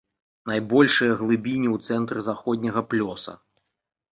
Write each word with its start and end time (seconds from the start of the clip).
Найбольшыя 0.51 1.17
глыбіні 1.19 1.69
ў 1.75 1.91
цэнтры 1.91 2.25
заходняга 2.29 2.85
плёса. 2.95 3.37